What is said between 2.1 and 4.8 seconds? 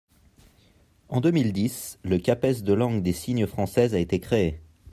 CAPES de langue des signes française a été créé.